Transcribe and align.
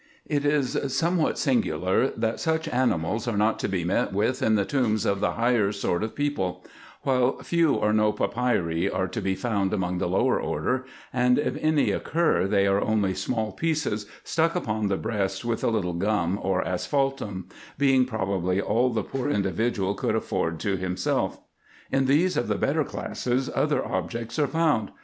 It 0.25 0.45
is 0.45 0.75
somewhat 0.97 1.37
singular 1.37 2.07
that 2.17 2.39
such 2.39 2.67
animals 2.67 3.27
are 3.27 3.37
not 3.37 3.59
to 3.59 3.69
be 3.69 3.83
met 3.83 4.11
with 4.11 4.41
in 4.41 4.55
the 4.55 4.65
tombs 4.65 5.05
of 5.05 5.19
the 5.19 5.33
higher 5.33 5.71
sort 5.71 6.01
of 6.01 6.15
people; 6.15 6.65
while 7.03 7.37
few 7.43 7.75
or 7.75 7.93
no 7.93 8.11
papyri 8.11 8.89
are 8.89 9.07
to 9.07 9.21
be 9.21 9.35
found 9.35 9.71
among 9.73 9.99
the 9.99 10.09
lower 10.09 10.41
order, 10.41 10.85
and 11.13 11.37
if 11.37 11.55
any 11.61 11.91
occur 11.91 12.47
they 12.47 12.65
are 12.65 12.81
only 12.83 13.13
small 13.13 13.51
pieces 13.51 14.07
stuck 14.23 14.55
upon 14.55 14.87
the 14.87 14.97
breast 14.97 15.45
with 15.45 15.63
a 15.63 15.67
little 15.69 15.93
gum 15.93 16.39
or 16.41 16.67
asphaltum, 16.67 17.47
being 17.77 18.05
probably 18.05 18.59
all 18.59 18.89
that 18.89 19.01
the 19.03 19.07
poor 19.07 19.29
individual 19.29 19.93
could 19.93 20.15
afford 20.15 20.59
to 20.61 20.77
himself. 20.77 21.39
In 21.91 22.05
those 22.07 22.35
of 22.37 22.47
the 22.47 22.55
better 22.55 22.83
classes 22.83 23.51
other 23.53 23.85
objects 23.85 24.39
are 24.39 24.47
found. 24.47 24.89